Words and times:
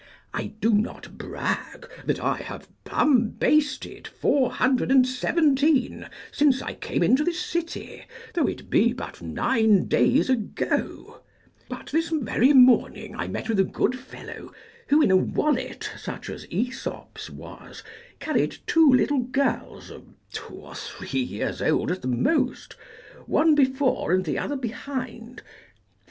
I 0.33 0.47
do 0.59 0.73
not 0.73 1.19
brag 1.19 1.87
that 2.07 2.19
I 2.23 2.37
have 2.37 2.67
bumbasted 2.85 4.07
four 4.07 4.49
hundred 4.51 4.89
and 4.89 5.05
seventeen 5.07 6.09
since 6.31 6.59
I 6.63 6.73
came 6.73 7.03
into 7.03 7.23
this 7.23 7.39
city, 7.39 8.05
though 8.33 8.47
it 8.47 8.67
be 8.71 8.93
but 8.93 9.21
nine 9.21 9.85
days 9.85 10.27
ago; 10.27 11.21
but 11.69 11.89
this 11.91 12.09
very 12.09 12.51
morning 12.51 13.15
I 13.15 13.27
met 13.27 13.47
with 13.47 13.59
a 13.59 13.63
good 13.63 13.99
fellow, 13.99 14.51
who, 14.87 15.03
in 15.03 15.11
a 15.11 15.15
wallet 15.15 15.91
such 15.99 16.31
as 16.31 16.47
Aesop's 16.49 17.29
was, 17.29 17.83
carried 18.19 18.57
two 18.65 18.91
little 18.91 19.19
girls 19.19 19.91
of 19.91 20.07
two 20.33 20.53
or 20.55 20.73
three 20.73 21.19
years 21.19 21.61
old 21.61 21.91
at 21.91 22.01
the 22.01 22.07
most, 22.07 22.75
one 23.27 23.53
before 23.53 24.13
and 24.13 24.25
the 24.25 24.39
other 24.39 24.55
behind. 24.55 25.43